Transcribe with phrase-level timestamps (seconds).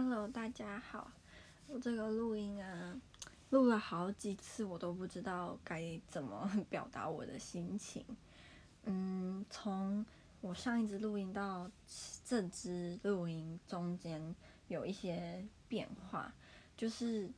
[0.00, 1.10] Hello，大家好。
[1.66, 2.96] 我这个录音啊，
[3.50, 8.06] 录了好几次，我都不知道该怎么 表达我的心情。
[8.84, 10.06] 嗯，从
[10.40, 11.68] 我上一支录音到
[12.24, 14.36] 这支录音中间
[14.68, 16.32] 有一些变化，
[16.76, 17.28] 就是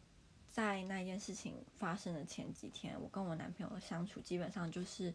[0.51, 5.15] 在那件事情发生的前几天，我跟我男朋友相处基本上就是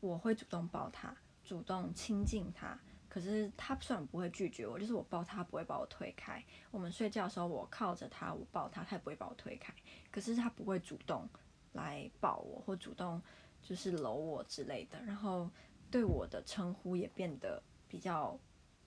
[0.00, 1.16] 我会主动抱他，
[1.46, 2.78] 主动亲近他。
[3.14, 6.44] 可是他虽然不会拒绝我，就是我抱他，不会把我推开。
[6.72, 9.72] 我们睡觉的时候，我靠着他，我抱他，他也不会把我推开。
[10.10, 11.28] 可是他不会主动
[11.74, 13.22] 来抱我，或主动
[13.62, 15.00] 就是搂我之类的。
[15.04, 15.48] 然后
[15.92, 18.36] 对我的称呼也变得比较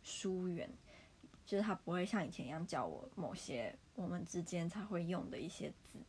[0.04, 0.70] 疏远，
[1.46, 6.00] 就是他不会像以前一样叫我某些我们之间才会用的一些字。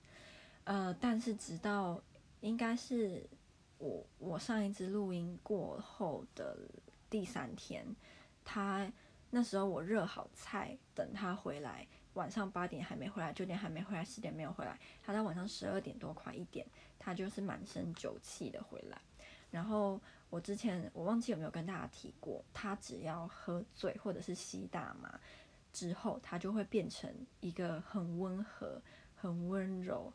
[0.64, 2.02] 呃，但是直到
[2.40, 3.30] 应该是
[3.78, 6.58] 我我上一次录音过后的。
[7.10, 7.86] 第三天，
[8.50, 8.90] 他
[9.28, 16.66] 那时候我热好菜等他回来，晚上八点还没回来，九点还没回来，十点没有回来，他到晚上十二点多快一点，
[16.98, 18.98] 他就是满身酒气的回来。
[19.50, 20.00] 然后
[20.30, 25.20] 我之前我忘记有没有跟大家提过，他只要喝醉或者是吸大麻
[25.70, 28.80] 之后，他就会变成一个很温和、
[29.14, 30.10] 很温柔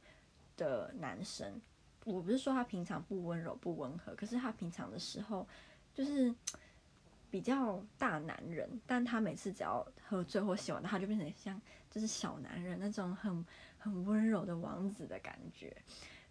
[0.58, 1.62] 的男生。
[2.04, 5.48] 我不是说他平常不温柔不温和，可是他平常的时候
[5.94, 6.34] 就是。
[7.34, 13.44] 比较大男人，但他每次只要喝醉或喜欢他，就变成像就是小男人那种很
[13.80, 15.76] 很温柔的王子的感觉。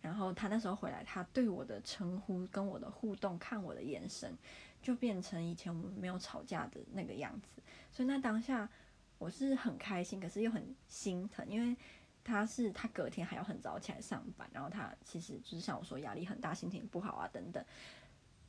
[0.01, 4.33] 然后他那时候回来，他对我的称呼跟我的互动，看我的眼神，
[4.81, 7.61] 就变成以前我们没有吵架的那个样子。
[7.91, 8.71] 所以那当下
[9.19, 11.77] 我是很开心，可是又很心疼，因为
[12.23, 17.65] 他是他隔天还要很早起来上班，然后他其实就是像我说压力很大，心情不好啊等等。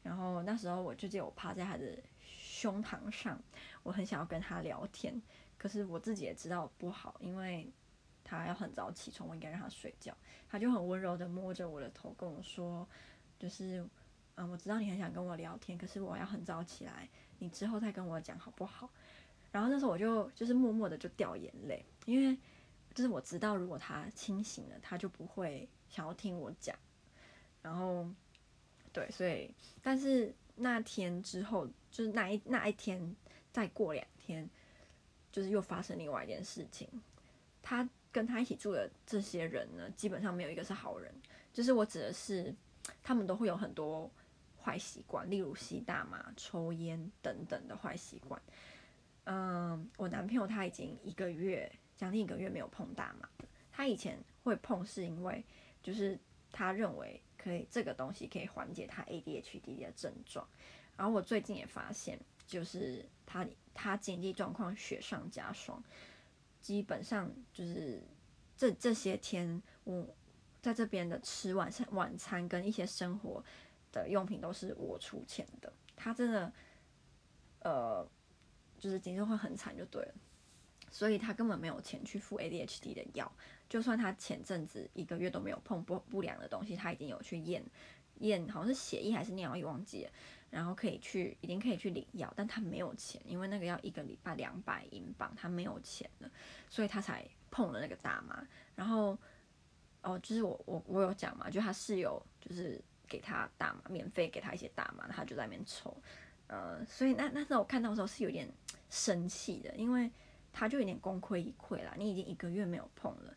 [0.03, 1.97] 然后那时候我就记得我趴在他的。
[2.63, 3.37] 胸膛上，
[3.83, 5.21] 我很想要跟他聊天，
[5.57, 7.69] 可是我自己也知道不好，因为
[8.23, 10.15] 他要很早起床，我应该让他睡觉。
[10.47, 12.87] 他就很温柔的摸着我的头跟我说，
[13.37, 13.85] 就是，
[14.35, 18.89] 嗯，我知道你很想跟我聊天，可是我要很早起来，你之后再跟我讲好不好？
[19.51, 22.37] 然后那时候我就就是默默的就掉眼泪，因为
[22.93, 26.73] 就是我知道如果他清醒了，他就不会想要听我讲。
[27.61, 28.09] 然后，
[28.93, 30.33] 对，所以，但是。
[30.55, 33.15] 那天之后，就是那一那一天，
[33.51, 34.47] 再过两天，
[35.31, 36.87] 就是又发生另外一件事情。
[37.61, 41.13] 他跟他一起住的这些人呢，基本上没有一个是好人。
[41.51, 42.53] 就是我指的是，
[43.01, 44.09] 他们都会有很多
[44.61, 48.41] 坏习惯，例如吸大麻、抽烟等等的坏习惯。
[49.23, 53.27] 嗯，我男朋友他已经一个月，将近一个月没有碰大麻。
[53.71, 55.43] 他以前会碰，是因为
[55.81, 56.19] 就是
[56.51, 57.21] 他认为。
[57.43, 60.47] 可以，这个东西可以缓解他 ADHD 的症状。
[60.95, 65.83] 然后我最近也发现，就是他他经济状况雪上加霜，
[66.61, 68.01] 基本上就是
[68.55, 70.07] 这这些天我
[70.61, 73.43] 在这边的吃晚餐晚餐跟一些生活
[73.91, 75.73] 的用品都是我出钱的。
[75.95, 76.53] 他真的
[77.59, 78.07] 呃，
[78.77, 80.13] 就是经济会很惨就对了。
[80.93, 83.29] 所以他根本没有钱去付 ADHD 的药，
[83.67, 87.63] 就算他前阵子一个月都没有碰不不良的东西，他已经有去验
[88.19, 90.11] 验，好像是血液还是尿液忘记了，
[90.51, 96.29] 然后可以去，已经可以去领药，但他没有钱，因为那个要一个礼拜两百英镑，他没有钱了，
[96.69, 98.47] 所以他才碰了那个大麻。
[98.75, 99.17] 然后
[100.03, 105.97] 哦，就是我我我有讲嘛，就他室友就是给他大麻，免费给他一些大麻，他就在那边抽，
[106.45, 108.47] 呃，所以那那时候我看到的时候是有点
[108.91, 110.11] 生气的，因为。
[110.53, 113.35] 他就有点功亏一篑啦，你已经一个月没有碰了，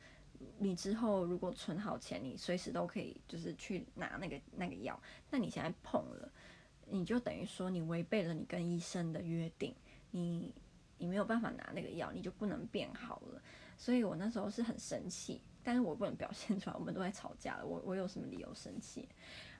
[0.58, 5.00] 你之后如果存好钱，你随时都可以就是去拿那个那个药。
[5.30, 6.30] 那你现在碰了，
[6.86, 9.74] 你就等于说你违背了你跟医生的约定，
[10.10, 10.54] 你
[10.98, 13.42] 你没有办法拿那个药，你就不能变好了。
[13.78, 19.08] 所以我那时候是很生气，但是我不能表现出来，我们都在吵架了，我我有什么理由生气？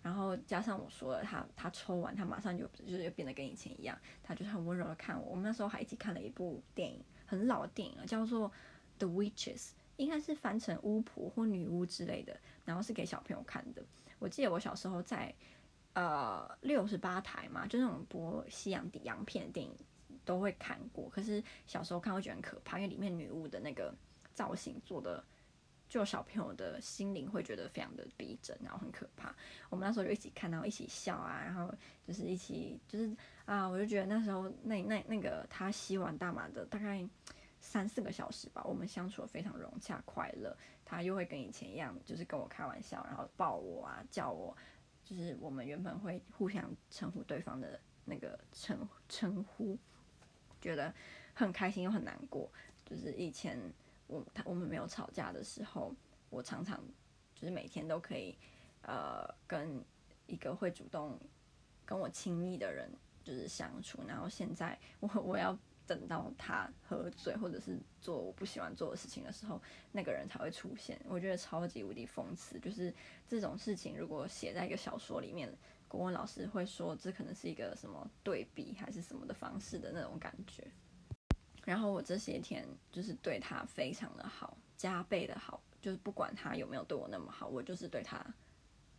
[0.03, 5.31] 然后加上我说了，他他抽完，他马上就就是变得跟以前一样，他就是很温柔的看我。
[5.31, 7.03] 我们那时候还一起看了一部电影。
[7.27, 8.49] 很老的电影叫做
[8.99, 9.59] 《The Witches》，
[9.97, 13.83] 应该是翻成巫婆或女巫之类的，然后是给小朋友看的。
[14.19, 15.34] 我记得我小时候在
[15.93, 19.75] 呃六十八台嘛，就那种播西洋底洋片电影
[20.25, 21.09] 都会看过。
[21.09, 23.95] 可是小时候看会觉得很可怕，因为里面女巫的那个
[24.34, 25.22] 造型做的，
[25.88, 29.34] 就小朋友的心灵会觉得非常的逼真，然后很可怕。
[29.71, 31.72] 我们那时候就一起看，然后一起笑啊，然后
[32.06, 33.16] 就是一起就是。
[33.47, 37.09] 啊，我就觉得那时候那那那个他吸完大麻的大概
[37.60, 40.56] 三四个小时吧，我们相处非常融洽快乐。
[40.84, 44.53] 他又会跟以前一样，就是跟我开玩笑，然后抱我啊，叫我，
[45.04, 48.77] 就是我们原本会互相称呼对方的那个称
[49.09, 49.78] 称呼，
[50.60, 50.92] 觉得
[51.33, 52.50] 很开心又很难过。
[52.84, 53.56] 就是以前
[54.07, 55.95] 我他我们没有吵架的时候，
[56.31, 56.83] 我常常
[57.35, 58.37] 就是每天都可以
[58.83, 59.85] 呃跟
[60.27, 61.19] 一个会主动
[61.85, 62.91] 跟我亲密的人
[63.23, 65.59] 就是相处，然后现在我我要。
[65.89, 69.63] 等到他喝醉，或者是做我不喜欢做的事情的时候，
[69.93, 71.01] 那个人才会出现。
[71.09, 72.93] 我觉得超级无敌讽刺，就是
[73.29, 75.49] 这种事情如果写在一个小说里面，
[75.87, 80.67] 国文老师会说这可能是一个什么对比还是什么的方式的那种感觉。
[81.66, 88.24] 然后我这些天就是对他非常的好，加倍的好，就是不管他有没有对我那么好，我就是对他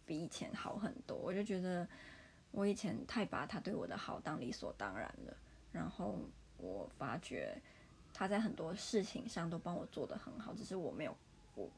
[0.06, 1.18] 比以前好很多。
[1.18, 1.88] 我就觉得
[2.52, 5.36] 我以前太把他对我的好当理所当然了，
[5.72, 6.20] 然后。
[6.60, 7.56] 我发觉
[8.12, 11.16] 他在很多事情上都帮我做得很好，只是我没有，
[11.54, 11.70] 我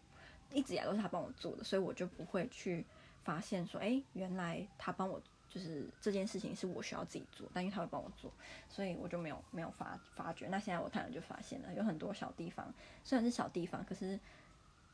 [0.54, 2.86] 一直以来都是他帮我做的，所以我就不会去
[3.22, 8.32] 发现说，哎，原来他帮我就是这件事情是我需要自己做，但因为他会帮我做，
[8.70, 10.48] 所以我就没有没有发发觉。
[10.48, 12.74] 那现在我突然就发现了，有很多小地方，
[13.04, 14.20] 虽然是小地方，可是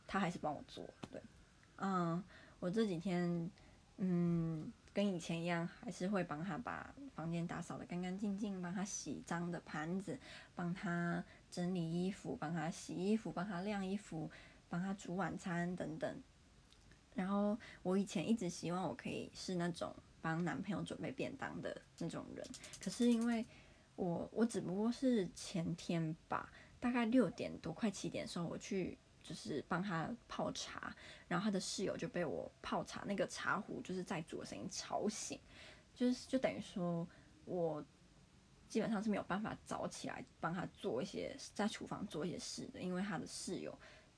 [0.08, 0.88] 他还是帮我做。
[1.12, 1.22] 对，
[1.78, 2.24] 嗯，
[2.60, 3.52] 我这几天，
[3.98, 4.72] 嗯。
[4.96, 10.18] 跟以前一样，还是会帮他把房间打扫得干干净净，帮他洗脏的盘子，
[10.56, 14.32] 帮他整理衣服，帮他洗衣服，帮他晾衣服，
[14.70, 16.24] 帮他煮晚餐等等。
[17.14, 19.94] 然后我以前一直希望我可以是那种
[20.26, 22.44] 帮男朋友准备便当的那种人，
[22.84, 23.46] 可是因为
[23.96, 28.98] 我我只不过是前天吧，大概六点多快七点的时候我去。
[29.28, 30.96] 就是帮他泡茶，
[31.28, 35.40] 然后他的室友就被我泡茶那个茶壶就是在煮的声音吵醒，
[35.96, 37.08] 就是就等于说
[37.44, 37.84] 我
[38.70, 43.76] 基本上是没有办法早起来帮他做一些在厨房做一些事的，因为他的室友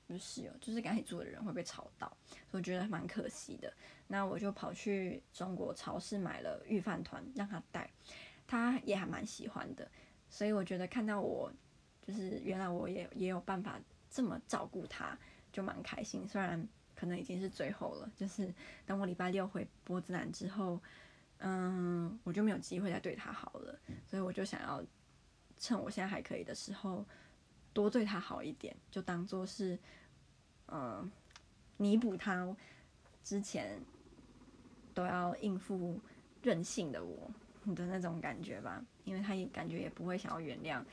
[0.08, 2.08] 不是室友，就是跟他一起住的人会被吵到，
[2.50, 3.72] 所以我觉得蛮可惜的。
[4.08, 7.88] 那我就跑去中国超市买了御饭团让他带，
[8.46, 9.88] 他也还蛮喜欢的，
[10.28, 11.52] 所以我觉得看到我
[12.02, 13.80] 就是原来我也也有办法。
[14.10, 15.16] 这么照顾他，
[15.52, 16.26] 就蛮开心。
[16.26, 16.66] 虽然
[16.96, 18.52] 可能已经是最后了，就是
[18.86, 20.82] 等我礼拜六回波兹兰之后，
[21.40, 23.78] 嗯，我就没有机会再对他好了。
[24.06, 24.82] 所以我就想要
[25.58, 27.04] 趁我现在还可以的时候，
[27.72, 29.78] 多对他好一点，就当做是，
[30.66, 31.10] 嗯，
[31.76, 32.56] 弥补他
[33.22, 33.80] 之前
[34.94, 36.00] 都要应付
[36.42, 37.30] 任性的我
[37.74, 38.84] 的那种感觉吧。
[39.04, 40.84] 因为他也感觉也不会想要原谅，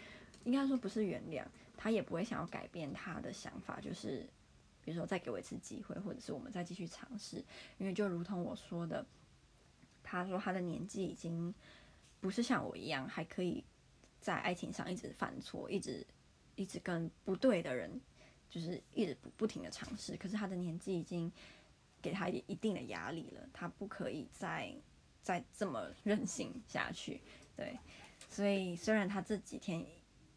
[0.45, 1.43] 应该说不是原谅。
[1.77, 4.25] 他也不会想要改变他的想法，就是
[4.81, 7.43] 比如说再给我一次机会，或者是我们再继续尝试。
[7.77, 9.05] 因为就如同我说的，
[10.01, 11.53] 他说他的年纪已经
[12.21, 13.61] 不是像我一样还可以
[14.21, 16.07] 在爱情上一直犯错，一直
[16.55, 17.99] 一直跟不对的人
[18.49, 20.15] 就是一直不不停的尝试。
[20.17, 21.31] 可是他的年纪已经
[22.01, 24.73] 给他一一定的压力了，他不可以再
[25.21, 27.21] 再这么任性下去。
[27.55, 27.77] 对，
[28.29, 29.85] 所以虽然他这几天。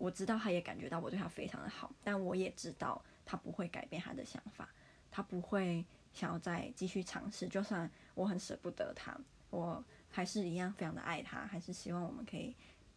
[0.00, 4.68] 我知道他也感觉到我对他非常的好，但我也知道他不会改变他的想法，
[5.10, 5.84] 他不会
[6.14, 7.48] 想要再继续尝试。
[7.48, 9.20] 就算我很舍不得他，
[9.50, 12.54] 我还是一样非常的爱他，还是希望我们可以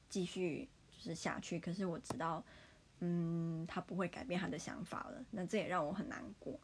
[0.10, 1.60] 继续就是下去。
[1.60, 2.46] 可是我知道，
[3.02, 5.24] 嗯，他不会改变他的想法了。
[5.30, 6.60] 那这也让我很难过。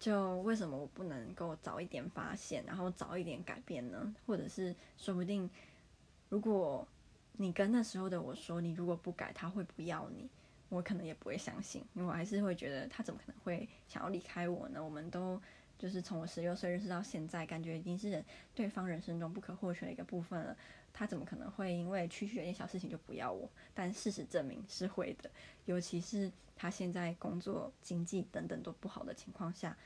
[0.00, 4.12] 就为什么我不能够早一点发现，然后早一点改变呢？
[4.26, 5.48] 或者是说不定，
[6.28, 6.88] 如果。
[7.38, 10.28] 你跟那时候的我说，你如果不改，他会不要你，
[10.68, 14.84] 我可能也不会相信，因为我还是会觉得他怎么可能会想要离开我呢？
[14.84, 15.40] 我们都
[15.82, 18.24] 就是从我十六岁认识到现在，感觉已经是
[18.54, 20.56] 对方人生中不可或缺的一个部分了。
[20.92, 23.50] 他怎么可能会因为区区一点小事情就不要我？
[23.74, 25.28] 但事实证明是会的，
[25.64, 29.76] 尤其是他现在工作、经济等等都不好的情况下，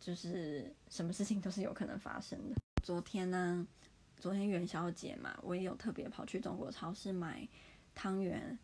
[0.00, 2.56] 就是什么事情都是有可能发生的。
[2.82, 3.64] 昨天呢？
[4.18, 7.46] 昨天元宵节嘛，我也有特别跑去中国超市买
[7.94, 8.58] 汤圆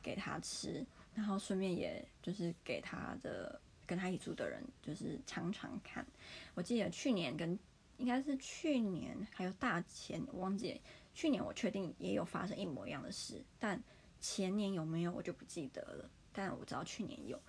[0.00, 6.06] 给他吃，然后顺便也就是给他的跟他一起住的人就是常常看。
[6.54, 7.58] 我记得去年跟
[7.96, 10.80] 应该是去年还有大前我忘记，
[11.12, 13.82] 去年我确定也有发生一模一样的事，但
[14.20, 16.10] 前年有没有我就不记得了。
[16.32, 17.40] 但我知道去年有，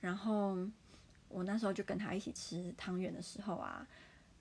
[0.00, 0.56] 然后
[1.28, 3.86] 我那时候就跟他一起吃汤圆的时候啊。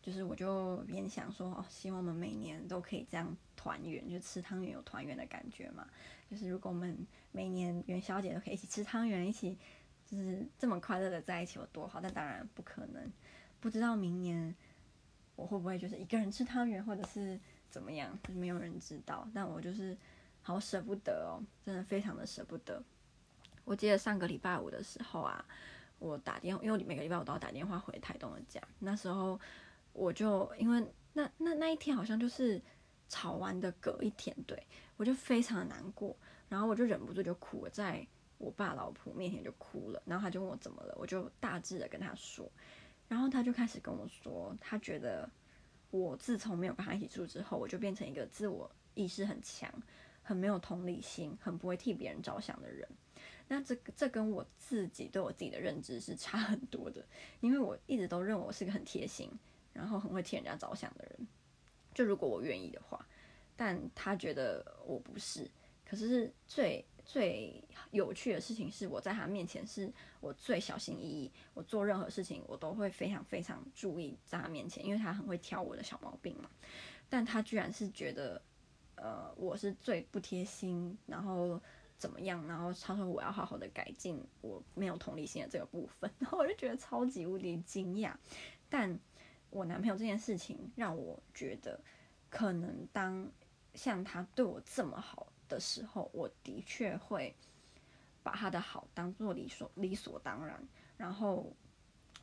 [0.02, 5.86] 就是我就联想说，哦，希望我们每年都可以这样团圆，就吃汤圆有团圆的感觉嘛。
[6.32, 9.58] 就是如果我们每年元宵节都可以一起吃汤圆，一起
[10.10, 12.00] 就是这么快乐的在一起有多好。
[12.02, 13.12] 但当然不可能，
[13.60, 14.56] 不知道明年
[15.36, 17.40] 我会不会就是一个人吃汤圆，或者是
[17.70, 19.28] 怎么样，没有人知道。
[19.34, 19.98] 但我就是
[20.42, 22.82] 好舍不得哦，真的非常的舍不得。
[23.66, 25.46] 我记得上个礼拜五的时候啊，
[26.00, 29.40] 我打电话，因为每个礼拜我都要打电话回台东的家，那时候。
[29.92, 32.62] 我就因为那那那一天好像就是
[33.10, 34.64] 吵完的隔一天，对，
[34.96, 36.16] 我就非常的难过，
[36.48, 38.08] 然后我就忍不住就哭了，在
[38.40, 42.50] 我爸老婆面前就哭了，然后他就问我怎么了，我就大致的跟他说，
[43.10, 45.30] 然后他就开始跟我说，他觉得
[45.92, 49.70] 我自从没有跟他一起住之后，我就变成一个自我意识很强、
[50.24, 52.88] 很没有同理心、很不会替别人着想的人。
[53.50, 57.06] 那这这跟我自己对我自己的认知是差很多的，
[57.42, 59.30] 因为我一直都认为我是个很贴心，
[59.74, 61.28] 然后很会替人家着想的人，
[61.94, 63.06] 就如果我愿意的话，
[63.58, 65.52] 但他觉得我不是，
[65.86, 66.86] 可是最。
[67.10, 67.52] 最
[67.90, 76.48] 有趣的事情是，我在他面前是我最小心翼翼，我做任何事情我都会非常非常注意在他面前，因为他很会挑我的小毛病嘛。
[77.10, 78.40] 但他居然是觉得，
[78.94, 81.60] 呃，我是最不贴心，然后
[81.98, 88.14] 怎么样，然后他说我要好好的改进我没有同理心的这个部分， 然后我就觉得超级无敌惊讶。
[88.70, 89.00] 但
[89.50, 91.82] 我男朋友这件事情让我觉得，
[92.30, 93.28] 可能当
[93.74, 95.26] 像他对我这么好。
[95.50, 97.36] 的时候，我的确会
[98.24, 100.64] 把他的好当做理所理所当然，
[100.96, 101.52] 然后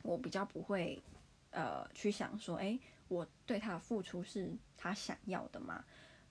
[0.02, 1.02] 我比较不会
[1.50, 5.84] 呃去想说，诶，我对他的付出是他想要的吗？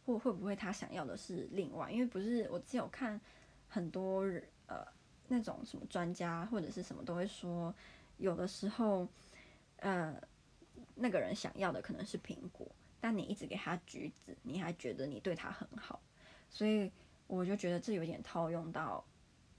[0.06, 1.92] 或会不会他想要的是另外？
[1.92, 3.20] 因为不是我只有看
[3.68, 4.22] 很多
[4.68, 4.86] 呃
[5.28, 7.74] 那种什么专家或者是什么都会说，
[8.18, 9.08] 有的时候
[9.78, 10.16] 呃
[10.94, 12.68] 那个人想要的可能是苹果，
[13.02, 16.00] 但你一直给他橘子，你还觉得你对他很好。
[16.56, 16.90] 所以
[17.28, 19.04] 我就觉得这有点套用到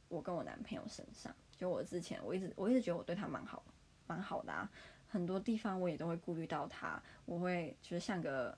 [0.08, 1.30] 我跟我男朋友身上。
[1.54, 3.62] 就我之前，我一直我一直觉得我对他蛮好，
[4.06, 4.66] 蛮好的啊。
[5.06, 8.56] 很多地方我也都会顾虑到他，我会就是像个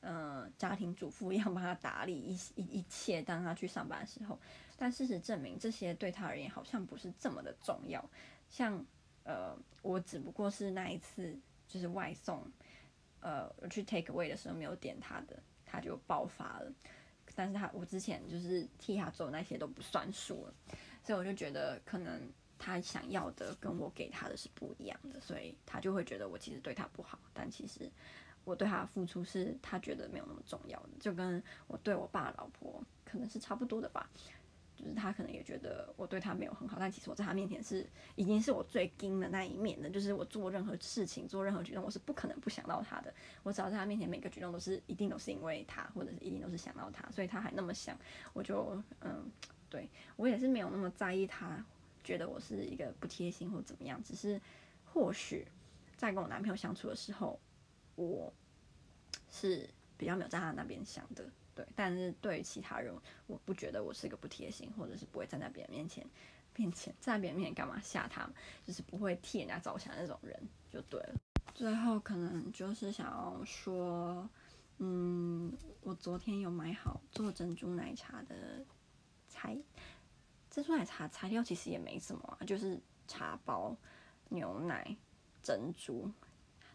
[0.00, 4.36] 嗯、呃、家庭主妇一样帮他打理一一一切，当他去上班的时候。
[4.76, 8.04] 但事实证明，这些对他而言好像不是这么的重要。
[8.50, 8.84] 像
[9.22, 11.38] 呃，我只不过是那一次
[11.68, 12.42] 就是外送，
[13.20, 16.72] 呃，我去 take away 的时候没有点他的，他就爆发了。
[17.36, 20.48] 但是他，我之前就是替他做那些都不算数，
[21.04, 22.20] 所以我就觉得可能
[22.58, 27.88] 他想要的跟我给他的是不一样的，所以他就会觉得我其实对他不好，但其实
[28.44, 34.08] 我对他的付出是他觉得没有那么重要的，就跟我对我爸老婆可能是差不多的吧。
[34.76, 39.88] 就是他可能也觉得我对他没有很好，但其实我在他面前是已经是我最硬的那一面的。
[39.88, 43.12] 就是我做任何事情、做任何举动，我是不可能不想到他的。
[43.42, 47.98] 我只要在他面前，每个举动都是一定都是因为他，或者是一定都是想到他，所以他还那么想，
[48.34, 49.24] 我就嗯，
[49.70, 51.64] 对我也是没有那么在意他，
[52.04, 54.02] 觉得我是一个不贴心或怎么样。
[54.02, 54.38] 只是
[54.84, 55.46] 或许
[55.96, 57.40] 在跟我男朋友相处的时候，
[57.94, 58.30] 我
[59.30, 59.66] 是
[59.96, 61.24] 比较没有在他那边想的。
[61.56, 62.94] 对，但是对于其他人，
[63.26, 66.06] 我不觉得我是一个不贴心，或者是不会站在别人面前，
[66.54, 68.28] 面前站在别人面前干嘛吓他，
[68.66, 70.38] 就是不会替人家着想那种人，
[70.70, 71.14] 就对了。
[71.54, 74.28] 最后可能就是想要说，
[74.76, 78.62] 嗯，我昨天有买好做珍珠奶茶的
[79.26, 79.58] 材，
[80.50, 83.74] 珍珠奶茶材料其实也没什么啊，就是茶包、
[84.28, 84.94] 牛奶、
[85.42, 86.12] 珍珠、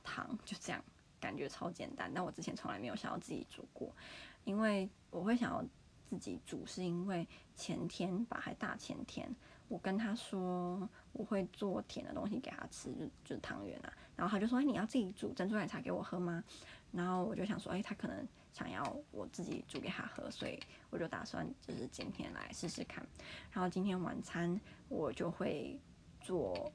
[0.02, 0.84] 糖，就这样，
[1.22, 2.12] 感觉超简单。
[2.14, 3.96] 但我之前从来没有想要自己煮过。
[4.44, 5.64] 因为我会想要
[6.10, 9.34] 自己煮，是因为前天吧，还大前天，
[9.68, 13.94] 我跟他说我会做甜的东西给他吃，就就是汤圆啊。
[14.16, 16.44] 然后他就说：“哎，你要自己煮珍珠奶茶给我喝吗？”
[16.92, 20.60] 然后我就想说：“哎，他可能想要我自己煮给他喝，所以
[20.90, 23.06] 我就打算就是今天来试试看。
[23.52, 24.60] 然后今天晚餐
[24.90, 25.80] 我就会
[26.20, 26.72] 做。”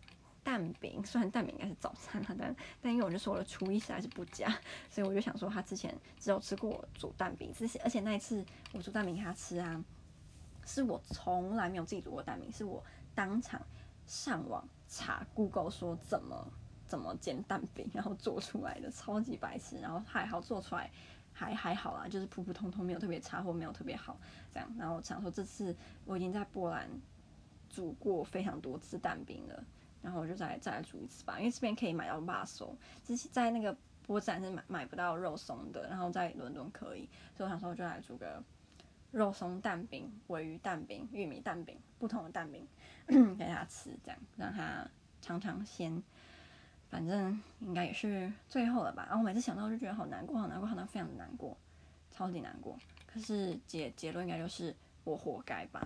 [0.47, 4.49] 蛋饼，虽然蛋饼应该是早餐了，但但因为我就说我的厨艺实在是不佳，
[4.89, 9.85] 所以我就想说他之前只有吃过我煮蛋饼，之前而且那一次我煮蛋饼给他吃啊，
[10.65, 12.81] 是我从来没有自己煮过蛋饼，是我
[13.13, 13.61] 当场
[14.07, 16.49] 上网查 Google 说怎么
[16.87, 20.89] 怎么煎蛋饼，然后做出来的，超级白痴，然后还好做出来
[21.33, 24.17] 还还好啦，就是普普通通，没有特别差或没有特别好
[24.55, 26.89] 这样，然后我想说这次我已经在波兰
[27.69, 29.65] 煮过非常多次蛋饼了。
[30.07, 38.41] 然后我就再再来煮一次吧，因为这边可以买到肉松，之前在那个波站是买买不到肉松的，然后在伦敦可以，所以我想说我就来煮个
[39.11, 42.65] 肉松蛋饼、鮪鱼蛋饼、玉米蛋饼，不同的蛋饼
[43.37, 44.89] 给他吃，这样让他
[45.21, 46.01] 尝尝鲜。
[46.89, 49.07] 反正应该也是最后了吧。
[49.09, 51.57] 然后我每次想到就觉得好难过，好难过，好难，非常的难过，
[52.13, 52.79] 超级难过。
[53.07, 54.73] 可是结结论应该就是
[55.03, 55.85] 我活该吧。